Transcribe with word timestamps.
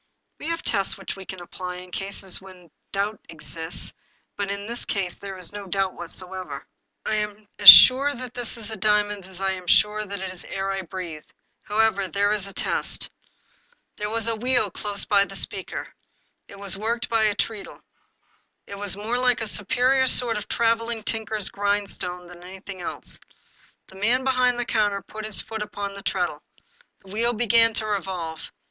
"We 0.39 0.47
have 0.47 0.63
tests 0.63 0.97
which 0.97 1.15
we 1.15 1.27
apply 1.39 1.75
in 1.75 1.91
cases 1.91 2.41
in 2.41 2.47
which 2.63 2.71
doubt 2.91 3.19
exists, 3.29 3.93
but 4.35 4.49
in 4.49 4.65
this 4.65 4.83
case 4.83 5.19
there 5.19 5.37
is 5.37 5.53
no 5.53 5.67
doubt 5.67 5.93
whatever. 5.93 6.65
I 7.05 7.13
am 7.17 7.45
263 7.59 7.59
English 7.59 7.59
Mystery 7.59 7.67
Stories 7.67 7.69
as 7.69 7.69
sure 8.09 8.15
that 8.15 8.33
this 8.33 8.57
is 8.57 8.71
a 8.71 8.77
diamond 8.77 9.27
as 9.27 9.39
I 9.39 9.51
am 9.51 9.67
sure 9.67 10.03
that 10.03 10.19
it 10.19 10.33
is 10.33 10.43
air 10.45 10.71
I 10.71 10.81
breathe. 10.81 11.23
However, 11.61 12.09
here 12.11 12.31
is 12.31 12.47
a 12.47 12.51
test." 12.53 13.11
There 13.97 14.09
was 14.09 14.25
a 14.25 14.35
wheel 14.35 14.71
close 14.71 15.05
by 15.05 15.23
the 15.25 15.35
speaker. 15.35 15.89
It 16.47 16.57
was 16.57 16.75
worked 16.75 17.07
by 17.07 17.25
a 17.25 17.35
treadle. 17.35 17.79
It 18.65 18.79
was 18.79 18.97
more 18.97 19.19
like 19.19 19.41
a 19.41 19.47
superior 19.47 20.07
sort 20.07 20.35
of 20.35 20.47
traveling 20.47 21.03
tinker's 21.03 21.51
grindstone 21.51 22.25
than 22.25 22.41
anything 22.41 22.81
else. 22.81 23.19
The 23.89 23.97
man 23.97 24.23
behind 24.23 24.57
the 24.57 24.65
counter 24.65 25.03
put 25.03 25.25
his 25.25 25.41
foot 25.41 25.61
upon 25.61 25.93
the 25.93 26.01
treadle. 26.01 26.41
The 27.05 27.11
wheel 27.11 27.33
be 27.33 27.45
gan 27.45 27.75
to 27.75 27.85
revolve. 27.85 28.51